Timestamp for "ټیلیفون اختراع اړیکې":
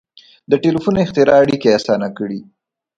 0.63-1.75